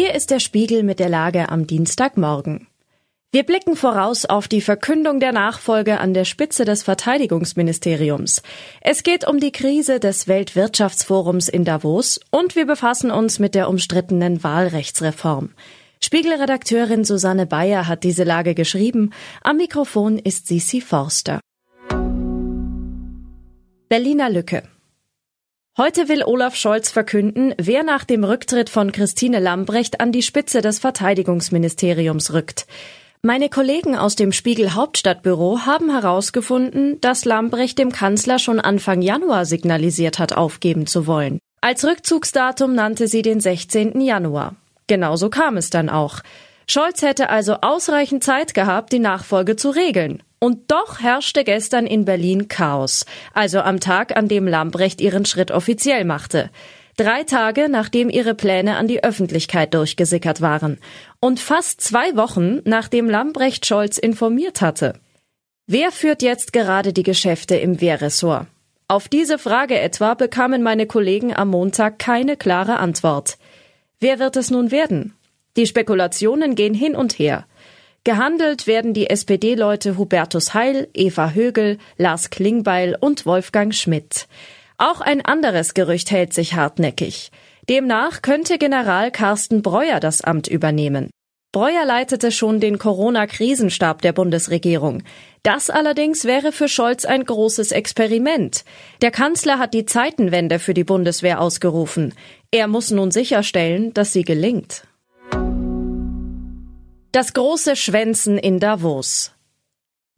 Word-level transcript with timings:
Hier 0.00 0.14
ist 0.14 0.30
der 0.30 0.38
Spiegel 0.38 0.84
mit 0.84 1.00
der 1.00 1.08
Lage 1.08 1.48
am 1.48 1.66
Dienstagmorgen. 1.66 2.68
Wir 3.32 3.42
blicken 3.42 3.74
voraus 3.74 4.26
auf 4.26 4.46
die 4.46 4.60
Verkündung 4.60 5.18
der 5.18 5.32
Nachfolge 5.32 5.98
an 5.98 6.14
der 6.14 6.24
Spitze 6.24 6.64
des 6.64 6.84
Verteidigungsministeriums. 6.84 8.42
Es 8.80 9.02
geht 9.02 9.26
um 9.26 9.40
die 9.40 9.50
Krise 9.50 9.98
des 9.98 10.28
Weltwirtschaftsforums 10.28 11.48
in 11.48 11.64
Davos 11.64 12.20
und 12.30 12.54
wir 12.54 12.64
befassen 12.64 13.10
uns 13.10 13.40
mit 13.40 13.56
der 13.56 13.68
umstrittenen 13.68 14.44
Wahlrechtsreform. 14.44 15.50
Spiegelredakteurin 16.00 17.02
Susanne 17.02 17.46
Bayer 17.46 17.88
hat 17.88 18.04
diese 18.04 18.22
Lage 18.22 18.54
geschrieben. 18.54 19.10
Am 19.42 19.56
Mikrofon 19.56 20.16
ist 20.20 20.46
Sisi 20.46 20.80
Forster. 20.80 21.40
Berliner 23.88 24.30
Lücke. 24.30 24.62
Heute 25.80 26.08
will 26.08 26.24
Olaf 26.24 26.56
Scholz 26.56 26.90
verkünden, 26.90 27.54
wer 27.56 27.84
nach 27.84 28.02
dem 28.02 28.24
Rücktritt 28.24 28.68
von 28.68 28.90
Christine 28.90 29.38
Lambrecht 29.38 30.00
an 30.00 30.10
die 30.10 30.24
Spitze 30.24 30.60
des 30.60 30.80
Verteidigungsministeriums 30.80 32.32
rückt. 32.32 32.66
Meine 33.22 33.48
Kollegen 33.48 33.96
aus 33.96 34.16
dem 34.16 34.32
Spiegel 34.32 34.74
Hauptstadtbüro 34.74 35.60
haben 35.66 35.92
herausgefunden, 35.92 37.00
dass 37.00 37.24
Lambrecht 37.24 37.78
dem 37.78 37.92
Kanzler 37.92 38.40
schon 38.40 38.58
Anfang 38.58 39.02
Januar 39.02 39.44
signalisiert 39.44 40.18
hat, 40.18 40.32
aufgeben 40.32 40.88
zu 40.88 41.06
wollen. 41.06 41.38
Als 41.60 41.84
Rückzugsdatum 41.84 42.74
nannte 42.74 43.06
sie 43.06 43.22
den 43.22 43.38
16. 43.38 44.00
Januar. 44.00 44.56
Genauso 44.88 45.30
kam 45.30 45.56
es 45.56 45.70
dann 45.70 45.90
auch. 45.90 46.22
Scholz 46.66 47.02
hätte 47.02 47.30
also 47.30 47.54
ausreichend 47.60 48.24
Zeit 48.24 48.52
gehabt, 48.52 48.92
die 48.92 48.98
Nachfolge 48.98 49.54
zu 49.54 49.70
regeln. 49.70 50.24
Und 50.38 50.70
doch 50.70 51.00
herrschte 51.00 51.42
gestern 51.44 51.86
in 51.86 52.04
Berlin 52.04 52.48
Chaos, 52.48 53.04
also 53.34 53.60
am 53.60 53.80
Tag, 53.80 54.16
an 54.16 54.28
dem 54.28 54.46
Lambrecht 54.46 55.00
ihren 55.00 55.24
Schritt 55.24 55.50
offiziell 55.50 56.04
machte. 56.04 56.50
Drei 56.96 57.22
Tage 57.22 57.68
nachdem 57.68 58.10
ihre 58.10 58.34
Pläne 58.34 58.76
an 58.76 58.88
die 58.88 59.04
Öffentlichkeit 59.04 59.72
durchgesickert 59.72 60.40
waren. 60.40 60.78
Und 61.20 61.38
fast 61.38 61.80
zwei 61.80 62.16
Wochen 62.16 62.60
nachdem 62.64 63.08
Lambrecht 63.08 63.66
Scholz 63.66 63.98
informiert 63.98 64.60
hatte. 64.60 64.94
Wer 65.66 65.92
führt 65.92 66.22
jetzt 66.22 66.52
gerade 66.52 66.92
die 66.92 67.02
Geschäfte 67.02 67.54
im 67.56 67.80
Wehrressort? 67.80 68.46
Auf 68.88 69.06
diese 69.06 69.38
Frage 69.38 69.78
etwa 69.78 70.14
bekamen 70.14 70.62
meine 70.62 70.86
Kollegen 70.86 71.36
am 71.36 71.50
Montag 71.50 71.98
keine 71.98 72.36
klare 72.36 72.78
Antwort. 72.78 73.38
Wer 74.00 74.18
wird 74.18 74.36
es 74.36 74.50
nun 74.50 74.70
werden? 74.70 75.14
Die 75.56 75.66
Spekulationen 75.66 76.54
gehen 76.54 76.72
hin 76.72 76.96
und 76.96 77.18
her. 77.18 77.46
Gehandelt 78.08 78.66
werden 78.66 78.94
die 78.94 79.10
SPD-Leute 79.10 79.98
Hubertus 79.98 80.54
Heil, 80.54 80.88
Eva 80.94 81.32
Högel, 81.32 81.76
Lars 81.98 82.30
Klingbeil 82.30 82.96
und 82.98 83.26
Wolfgang 83.26 83.74
Schmidt. 83.74 84.28
Auch 84.78 85.02
ein 85.02 85.22
anderes 85.22 85.74
Gerücht 85.74 86.10
hält 86.10 86.32
sich 86.32 86.54
hartnäckig. 86.54 87.30
Demnach 87.68 88.22
könnte 88.22 88.56
General 88.56 89.10
Carsten 89.10 89.60
Breuer 89.60 90.00
das 90.00 90.22
Amt 90.22 90.48
übernehmen. 90.48 91.10
Breuer 91.52 91.84
leitete 91.84 92.32
schon 92.32 92.60
den 92.60 92.78
Corona-Krisenstab 92.78 94.00
der 94.00 94.14
Bundesregierung. 94.14 95.02
Das 95.42 95.68
allerdings 95.68 96.24
wäre 96.24 96.50
für 96.50 96.68
Scholz 96.68 97.04
ein 97.04 97.26
großes 97.26 97.72
Experiment. 97.72 98.64
Der 99.02 99.10
Kanzler 99.10 99.58
hat 99.58 99.74
die 99.74 99.84
Zeitenwende 99.84 100.60
für 100.60 100.72
die 100.72 100.84
Bundeswehr 100.84 101.42
ausgerufen. 101.42 102.14
Er 102.52 102.68
muss 102.68 102.90
nun 102.90 103.10
sicherstellen, 103.10 103.92
dass 103.92 104.14
sie 104.14 104.24
gelingt. 104.24 104.87
Das 107.10 107.32
große 107.32 107.74
Schwänzen 107.74 108.36
in 108.36 108.60
Davos. 108.60 109.32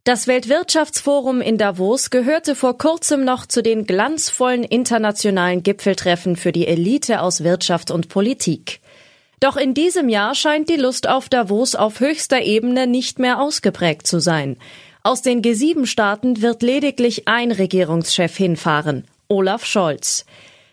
Das 0.03 0.27
Weltwirtschaftsforum 0.27 1.39
in 1.39 1.57
Davos 1.57 2.09
gehörte 2.09 2.53
vor 2.53 2.77
kurzem 2.77 3.23
noch 3.23 3.45
zu 3.45 3.63
den 3.63 3.85
glanzvollen 3.85 4.65
internationalen 4.65 5.63
Gipfeltreffen 5.63 6.35
für 6.35 6.51
die 6.51 6.67
Elite 6.67 7.21
aus 7.21 7.45
Wirtschaft 7.45 7.91
und 7.91 8.09
Politik. 8.09 8.81
Doch 9.39 9.55
in 9.55 9.73
diesem 9.73 10.09
Jahr 10.09 10.35
scheint 10.35 10.67
die 10.67 10.75
Lust 10.75 11.07
auf 11.07 11.29
Davos 11.29 11.75
auf 11.75 12.01
höchster 12.01 12.41
Ebene 12.41 12.87
nicht 12.87 13.19
mehr 13.19 13.39
ausgeprägt 13.39 14.05
zu 14.05 14.19
sein. 14.19 14.57
Aus 15.01 15.21
den 15.21 15.41
G7-Staaten 15.41 16.41
wird 16.41 16.61
lediglich 16.61 17.25
ein 17.29 17.53
Regierungschef 17.53 18.35
hinfahren, 18.35 19.07
Olaf 19.29 19.65
Scholz. 19.65 20.25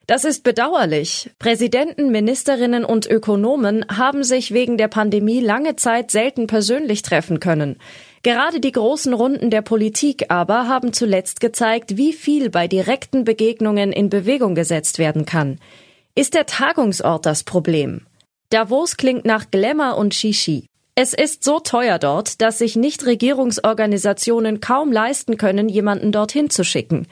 Das 0.08 0.24
ist 0.24 0.42
bedauerlich. 0.42 1.30
Präsidenten, 1.38 2.10
Ministerinnen 2.10 2.86
und 2.86 3.06
Ökonomen 3.06 3.84
haben 3.94 4.24
sich 4.24 4.54
wegen 4.54 4.78
der 4.78 4.88
Pandemie 4.88 5.41
lange 5.41 5.76
Zeit 5.76 6.10
selten 6.10 6.46
persönlich 6.46 7.02
treffen 7.02 7.41
können. 7.41 7.76
Gerade 8.22 8.58
die 8.58 8.72
großen 8.72 9.12
Runden 9.12 9.50
der 9.50 9.60
Politik 9.60 10.30
aber 10.30 10.66
haben 10.66 10.94
zuletzt 10.94 11.41
gezeigt, 11.41 11.98
wie 11.98 12.14
viel 12.14 12.48
bei 12.48 12.66
direkten 12.68 13.24
Begegnungen 13.24 13.92
in 13.92 14.08
Bewegung 14.08 14.54
gesetzt 14.54 14.98
werden 14.98 15.26
kann. 15.26 15.58
Ist 16.14 16.32
der 16.32 16.47
Tagungsort 16.47 17.26
das 17.26 17.42
Problem? 17.42 18.06
Davos 18.48 18.97
klingt 18.97 19.26
nach 19.26 19.50
Glamour 19.50 19.98
und 19.98 20.14
Shishi. 20.14 20.64
Es 20.94 21.12
ist 21.12 21.44
so 21.44 21.60
teuer 21.60 21.98
dort, 21.98 22.41
dass 22.41 22.56
sich 22.56 22.76
Nichtregierungsorganisationen 22.76 24.60
kaum 24.60 24.91
leisten 24.91 25.36
können, 25.36 25.68
jemanden 25.68 26.12
dorthin 26.12 26.48
zu 26.48 26.64
schicken. 26.64 27.06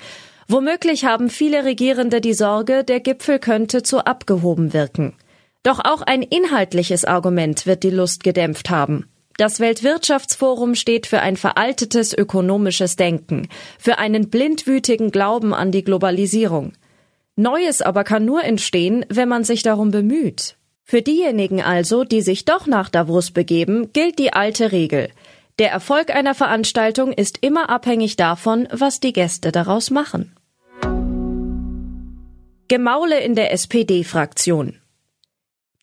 Womöglich 0.49 1.05
haben 1.05 1.29
viele 1.29 1.65
Regierende 1.65 2.21
die 2.21 2.35
Sorge, 2.35 2.85
der 2.85 3.01
Gipfel 3.01 3.41
könnte 3.41 3.83
zu 3.83 4.07
abgehoben 4.07 4.73
wirken. 4.73 5.15
Doch 5.65 5.81
auch 5.83 6.03
ein 6.03 6.23
inhaltliches 6.23 7.05
Argument 7.05 7.67
wird 7.67 7.83
die 7.83 7.91
Lust 7.91 8.23
gedämpft 8.23 8.71
haben. 8.71 9.09
Das 9.37 9.59
Weltwirtschaftsforum 9.59 10.77
steht 10.77 11.09
für 11.09 11.21
ein 11.21 11.37
veraltetes 11.37 12.17
ökonomisches 12.17 12.95
Denken, 12.95 13.49
für 13.79 13.99
einen 13.99 14.31
blindwütigen 14.31 15.11
Glauben 15.11 15.53
an 15.53 15.73
die 15.73 15.83
Globalisierung. 15.83 16.73
Neues 17.35 17.83
aber 17.83 18.05
kann 18.05 18.25
nur 18.25 18.45
entstehen, 18.45 19.05
wenn 19.09 19.29
man 19.29 19.43
sich 19.43 19.65
darum 19.65 19.91
bemüht. 19.91 20.55
Für 20.85 21.03
diejenigen 21.03 21.61
also, 21.61 22.05
die 22.05 22.23
sich 22.23 22.45
doch 22.45 22.69
nach 22.69 22.89
Davos 22.89 23.33
begeben, 23.33 23.93
gilt 23.93 24.21
die 24.21 24.33
alte 24.33 24.71
Regel. 24.71 25.09
Der 25.59 25.73
Erfolg 25.73 26.15
einer 26.15 26.35
Veranstaltung 26.35 27.13
ist 27.13 27.39
immer 27.41 27.71
abhängig 27.71 28.15
davon, 28.17 28.69
was 28.71 29.01
die 29.01 29.13
Gäste 29.13 29.51
daraus 29.51 29.91
machen. 29.91 30.36
Gemaule 32.69 33.21
in 33.21 33.37
der 33.37 33.53
SPD-Fraktion. 33.53 34.81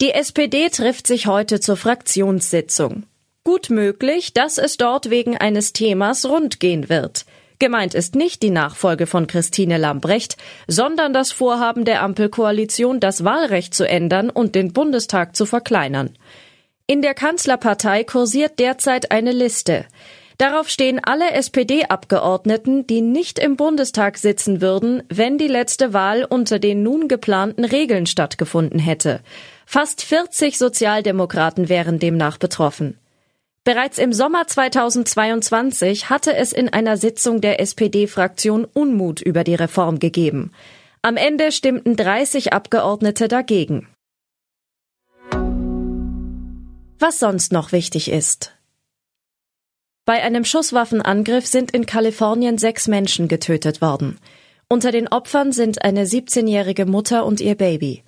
Die 0.02 0.12
SPD 0.12 0.68
trifft 0.68 1.08
sich 1.08 1.28
heute 1.28 1.62
zur 1.62 1.78
Fraktionssitzung. 1.78 3.04
Gut 3.46 3.70
möglich, 3.70 4.34
dass 4.34 4.58
es 4.58 4.76
dort 4.76 5.10
wegen 5.10 5.38
eines 5.38 5.72
Themas 5.72 6.26
rund 6.26 6.60
gehen 6.60 6.90
wird. 6.90 7.26
Gemeint 7.58 7.94
ist 7.94 8.16
nicht 8.16 8.44
die 8.44 8.50
Nachfolge 8.50 9.08
von 9.08 9.28
Christine 9.28 9.78
Lambrecht, 9.78 10.36
sondern 10.68 11.14
das 11.14 11.32
Vorhaben 11.32 11.86
der 11.86 12.02
Ampelkoalition, 12.02 13.00
das 13.00 13.24
Wahlrecht 13.24 13.74
zu 13.74 13.88
ändern 13.88 14.30
und 14.30 14.54
den 14.54 14.74
Bundestag 14.74 15.38
zu 15.38 15.46
verkleinern. 15.46 16.18
In 16.86 17.02
der 17.02 17.14
Kanzlerpartei 17.14 18.04
kursiert 18.04 18.60
derzeit 18.60 19.12
eine 19.12 19.32
Liste. 19.32 19.86
Darauf 20.44 20.68
stehen 20.68 21.00
alle 21.02 21.32
SPD-Abgeordneten, 21.32 22.86
die 22.86 23.00
nicht 23.00 23.40
im 23.40 23.56
Bundestag 23.56 24.18
sitzen 24.18 24.60
würden, 24.60 25.02
wenn 25.08 25.38
die 25.38 25.48
letzte 25.48 25.94
Wahl 25.94 26.26
unter 26.26 26.60
den 26.60 26.84
nun 26.84 27.08
geplanten 27.08 27.64
Regeln 27.64 28.06
stattgefunden 28.08 28.78
hätte. 28.78 29.22
Fast 29.66 30.02
40 30.02 30.58
Sozialdemokraten 30.58 31.70
wären 31.70 31.98
demnach 31.98 32.40
betroffen. 32.40 32.98
Bereits 33.64 33.98
im 33.98 34.12
Sommer 34.12 34.46
2022 34.46 36.10
hatte 36.10 36.36
es 36.36 36.52
in 36.52 36.68
einer 36.68 36.98
Sitzung 36.98 37.40
der 37.40 37.62
SPD-Fraktion 37.62 38.66
Unmut 38.66 39.22
über 39.22 39.46
die 39.46 39.56
Reform 39.56 40.00
gegeben. 40.00 40.52
Am 41.02 41.16
Ende 41.16 41.54
stimmten 41.54 41.96
30 41.96 42.52
Abgeordnete 42.52 43.30
dagegen. 43.30 43.88
Was 47.00 47.20
sonst 47.20 47.54
noch 47.54 47.72
wichtig 47.72 48.12
ist. 48.12 48.52
Bei 50.06 50.22
einem 50.22 50.44
Schusswaffenangriff 50.44 51.48
sind 51.48 51.72
in 51.72 51.86
Kalifornien 51.86 52.58
sechs 52.58 52.90
Menschen 52.90 53.30
getötet 53.30 53.82
worden. 53.82 54.20
Unter 54.68 54.92
den 54.92 55.08
Opfern 55.08 55.54
sind 55.54 55.86
eine 55.86 56.04
17-jährige 56.04 56.86
Mutter 56.86 57.26
und 57.26 57.40
ihr 57.40 57.56
Baby. 57.56 58.04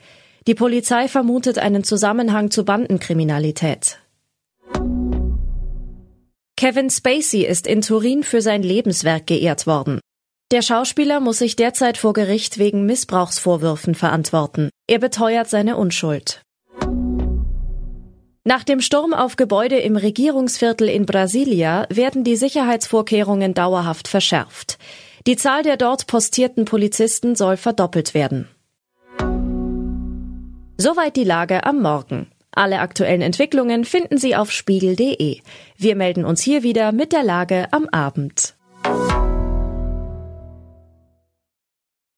Die 0.45 0.56
Polizei 0.56 1.07
vermutet 1.07 1.57
einen 1.57 1.85
Zusammenhang 1.85 2.51
zu 2.51 2.65
Bandenkriminalität. 2.65 4.00
Kevin 6.57 6.89
Spacey 6.89 7.45
ist 7.45 7.65
in 7.65 7.80
Turin 7.80 8.24
für 8.24 8.42
sein 8.42 8.62
Lebenswerk 8.62 9.27
geehrt 9.27 9.65
worden. 9.65 10.01
Der 10.51 10.62
Schauspieler 10.62 11.21
muss 11.21 11.38
sich 11.38 11.56
derzeit 11.56 11.97
vor 11.97 12.12
Gericht 12.12 12.57
wegen 12.57 12.86
Missbrauchsvorwürfen 12.86 13.95
verantworten. 13.95 14.69
Er 14.88 15.00
beteuert 15.00 15.50
seine 15.50 15.77
Unschuld. 15.77 16.44
Nach 18.47 18.63
dem 18.63 18.80
Sturm 18.80 19.15
auf 19.15 19.38
Gebäude 19.38 19.80
im 19.80 19.95
Regierungsviertel 19.95 20.88
in 20.88 21.07
Brasilia 21.07 21.88
werden 21.89 22.24
die 22.24 22.36
Sicherheitsvorkehrungen 22.36 23.56
dauerhaft 23.56 24.07
verschärft. 24.07 24.77
Die 25.25 25.36
Zahl 25.36 25.63
der 25.63 25.77
dort 25.77 26.06
postierten 26.06 26.65
Polizisten 26.65 27.36
soll 27.36 27.57
verdoppelt 27.57 28.13
werden. 28.13 28.47
Soweit 30.77 31.15
die 31.15 31.24
Lage 31.24 31.63
am 31.63 31.81
Morgen. 31.81 32.27
Alle 32.51 32.81
aktuellen 32.81 33.21
Entwicklungen 33.21 33.83
finden 33.83 34.19
Sie 34.19 34.36
auf 34.36 34.51
spiegel.de. 34.51 35.39
Wir 35.75 35.95
melden 35.95 36.24
uns 36.24 36.44
hier 36.44 36.62
wieder 36.62 36.92
mit 36.92 37.13
der 37.13 37.24
Lage 37.24 37.65
am 37.71 37.89
Abend. 37.89 38.53